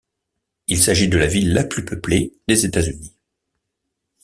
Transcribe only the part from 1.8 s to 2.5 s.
peuplée